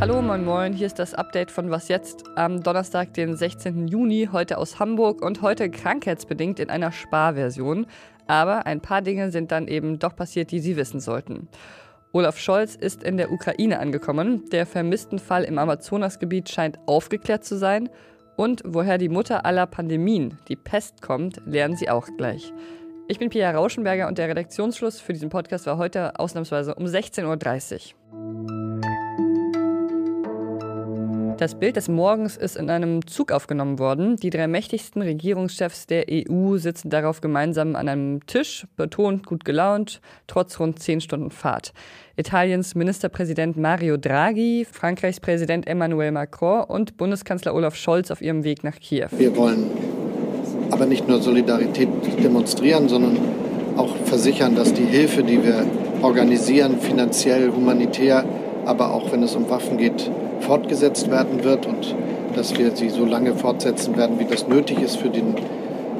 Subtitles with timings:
[0.00, 3.88] Hallo, moin moin, hier ist das Update von Was Jetzt am Donnerstag, den 16.
[3.88, 7.86] Juni, heute aus Hamburg und heute krankheitsbedingt in einer Sparversion.
[8.28, 11.48] Aber ein paar Dinge sind dann eben doch passiert, die Sie wissen sollten.
[12.12, 14.48] Olaf Scholz ist in der Ukraine angekommen.
[14.52, 17.90] Der vermissten Fall im Amazonasgebiet scheint aufgeklärt zu sein.
[18.36, 22.52] Und woher die Mutter aller Pandemien, die Pest, kommt, lernen Sie auch gleich.
[23.10, 27.94] Ich bin Pia Rauschenberger und der Redaktionsschluss für diesen Podcast war heute ausnahmsweise um 16.30
[28.04, 28.56] Uhr.
[31.36, 34.14] Das Bild des Morgens ist in einem Zug aufgenommen worden.
[34.14, 40.00] Die drei mächtigsten Regierungschefs der EU sitzen darauf gemeinsam an einem Tisch, betont gut gelaunt,
[40.28, 41.72] trotz rund zehn Stunden Fahrt.
[42.14, 48.62] Italiens Ministerpräsident Mario Draghi, Frankreichs Präsident Emmanuel Macron und Bundeskanzler Olaf Scholz auf ihrem Weg
[48.62, 49.08] nach Kiew.
[49.10, 49.89] Wir wollen
[50.80, 51.90] aber nicht nur Solidarität
[52.24, 53.18] demonstrieren, sondern
[53.76, 55.66] auch versichern, dass die Hilfe, die wir
[56.00, 58.24] organisieren, finanziell, humanitär,
[58.64, 61.94] aber auch wenn es um Waffen geht, fortgesetzt werden wird und
[62.34, 65.34] dass wir sie so lange fortsetzen werden, wie das nötig ist für den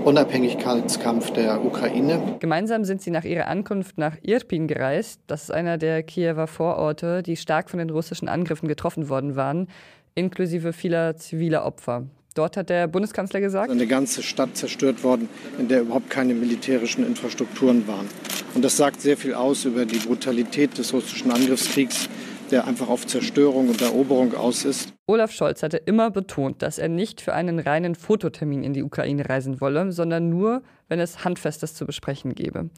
[0.07, 2.19] Unabhängigkeitskampf der Ukraine.
[2.39, 5.21] Gemeinsam sind sie nach ihrer Ankunft nach Irpin gereist.
[5.27, 9.69] Das ist einer der Kiewer Vororte, die stark von den russischen Angriffen getroffen worden waren,
[10.15, 12.07] inklusive vieler ziviler Opfer.
[12.35, 15.29] Dort hat der Bundeskanzler gesagt, eine ganze Stadt zerstört worden,
[15.59, 18.09] in der überhaupt keine militärischen Infrastrukturen waren.
[18.55, 22.09] Und das sagt sehr viel aus über die Brutalität des russischen Angriffskriegs
[22.51, 24.93] der einfach auf Zerstörung und Eroberung aus ist.
[25.07, 29.29] Olaf Scholz hatte immer betont, dass er nicht für einen reinen Fototermin in die Ukraine
[29.29, 32.71] reisen wolle, sondern nur, wenn es Handfestes zu besprechen gebe.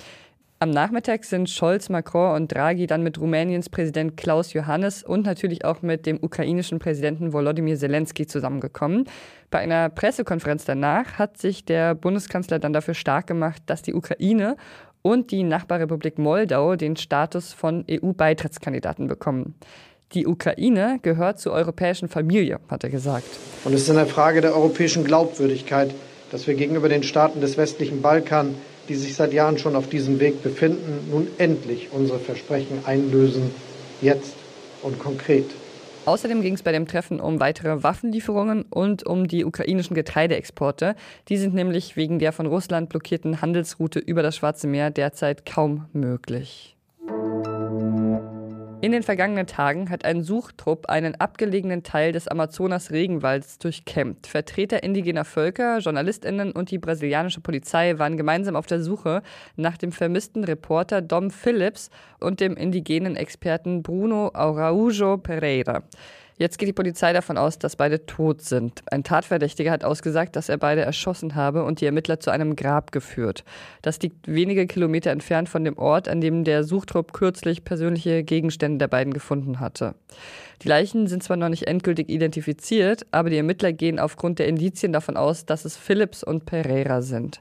[0.63, 5.65] Am Nachmittag sind Scholz, Macron und Draghi dann mit Rumäniens Präsident Klaus Johannes und natürlich
[5.65, 9.09] auch mit dem ukrainischen Präsidenten Volodymyr Zelensky zusammengekommen.
[9.51, 14.57] Bei einer Pressekonferenz danach hat sich der Bundeskanzler dann dafür stark gemacht, dass die Ukraine
[15.03, 19.57] und die Nachbarrepublik Moldau den Status von EU-Beitrittskandidaten bekommen.
[20.13, 23.27] Die Ukraine gehört zur europäischen Familie, hat er gesagt.
[23.65, 25.93] Und es ist eine Frage der europäischen Glaubwürdigkeit,
[26.31, 28.55] dass wir gegenüber den Staaten des westlichen Balkan,
[28.89, 33.51] die sich seit Jahren schon auf diesem Weg befinden, nun endlich unsere Versprechen einlösen,
[34.01, 34.35] jetzt
[34.83, 35.47] und konkret.
[36.05, 40.97] Außerdem ging es bei dem Treffen um weitere Waffenlieferungen und um die ukrainischen Getreideexporte.
[41.29, 45.87] Die sind nämlich wegen der von Russland blockierten Handelsroute über das Schwarze Meer derzeit kaum
[45.93, 46.77] möglich.
[48.83, 54.27] In den vergangenen Tagen hat ein Suchtrupp einen abgelegenen Teil des Amazonas-Regenwalds durchkämmt.
[54.27, 59.23] Vertreter indigener Völker, JournalistInnen und die brasilianische Polizei waren gemeinsam auf der Suche
[59.55, 65.85] nach dem vermissten Reporter Dom Phillips und dem indigenen Experten Bruno Araujo Pereira.
[66.43, 68.83] Jetzt geht die Polizei davon aus, dass beide tot sind.
[68.91, 72.91] Ein Tatverdächtiger hat ausgesagt, dass er beide erschossen habe und die Ermittler zu einem Grab
[72.91, 73.45] geführt.
[73.81, 78.79] Das liegt wenige Kilometer entfernt von dem Ort, an dem der Suchtrupp kürzlich persönliche Gegenstände
[78.79, 79.95] der beiden gefunden hatte.
[80.63, 84.93] Die Leichen sind zwar noch nicht endgültig identifiziert, aber die Ermittler gehen aufgrund der Indizien
[84.93, 87.41] davon aus, dass es Phillips und Pereira sind.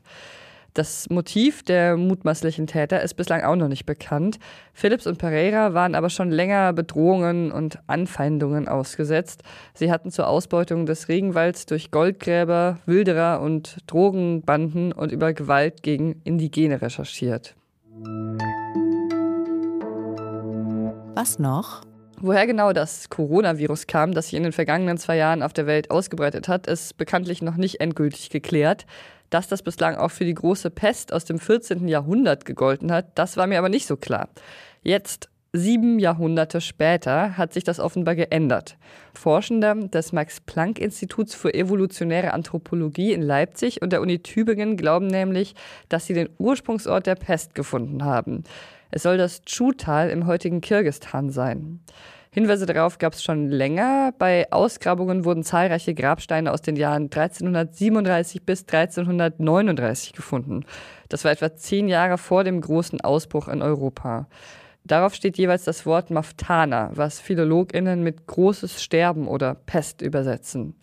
[0.73, 4.39] Das Motiv der mutmaßlichen Täter ist bislang auch noch nicht bekannt.
[4.73, 9.43] Phillips und Pereira waren aber schon länger Bedrohungen und Anfeindungen ausgesetzt.
[9.73, 16.21] Sie hatten zur Ausbeutung des Regenwalds durch Goldgräber, Wilderer und Drogenbanden und über Gewalt gegen
[16.23, 17.53] Indigene recherchiert.
[21.15, 21.81] Was noch?
[22.23, 25.91] Woher genau das Coronavirus kam, das sich in den vergangenen zwei Jahren auf der Welt
[25.91, 28.85] ausgebreitet hat, ist bekanntlich noch nicht endgültig geklärt.
[29.31, 31.87] Dass das bislang auch für die große Pest aus dem 14.
[31.87, 34.29] Jahrhundert gegolten hat, das war mir aber nicht so klar.
[34.83, 38.77] Jetzt, sieben Jahrhunderte später, hat sich das offenbar geändert.
[39.13, 45.55] Forschende des Max-Planck-Instituts für evolutionäre Anthropologie in Leipzig und der Uni Tübingen glauben nämlich,
[45.87, 48.43] dass sie den Ursprungsort der Pest gefunden haben.
[48.91, 51.79] Es soll das Chu-Tal im heutigen Kirgistan sein.
[52.33, 54.13] Hinweise darauf gab es schon länger.
[54.17, 60.63] Bei Ausgrabungen wurden zahlreiche Grabsteine aus den Jahren 1337 bis 1339 gefunden.
[61.09, 64.27] Das war etwa zehn Jahre vor dem großen Ausbruch in Europa.
[64.85, 70.75] Darauf steht jeweils das Wort Maftana, was PhilologInnen mit großes Sterben oder Pest übersetzen.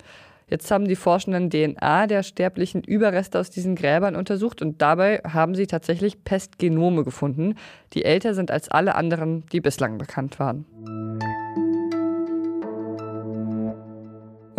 [0.49, 5.55] Jetzt haben die Forschenden DNA der sterblichen Überreste aus diesen Gräbern untersucht und dabei haben
[5.55, 7.55] sie tatsächlich Pestgenome gefunden,
[7.93, 11.08] die älter sind als alle anderen, die bislang bekannt waren.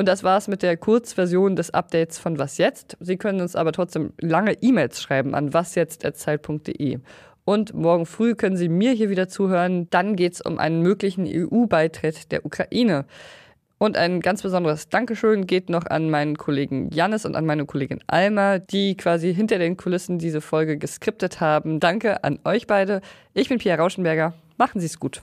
[0.01, 2.97] Und das war's mit der Kurzversion des Updates von Was jetzt.
[3.01, 7.01] Sie können uns aber trotzdem lange E-Mails schreiben an wasjetzt.zeit.de.
[7.45, 9.91] Und morgen früh können Sie mir hier wieder zuhören.
[9.91, 13.05] Dann geht es um einen möglichen EU-Beitritt der Ukraine.
[13.77, 18.01] Und ein ganz besonderes Dankeschön geht noch an meinen Kollegen Jannis und an meine Kollegin
[18.07, 21.79] Alma, die quasi hinter den Kulissen diese Folge geskriptet haben.
[21.79, 23.03] Danke an euch beide.
[23.35, 24.33] Ich bin Pia Rauschenberger.
[24.57, 25.21] Machen Sie es gut.